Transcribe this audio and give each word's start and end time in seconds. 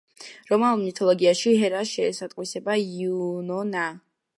რომაულ 0.51 0.79
მითოლოგიაში 0.85 1.55
ჰერას 1.65 1.95
შეესატყვისება 1.99 2.83
იუნონა. 2.89 3.91